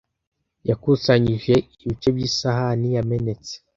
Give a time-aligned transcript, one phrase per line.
[0.69, 1.53] Yakusanyije
[1.83, 3.53] ibice by'isahani yamenetse.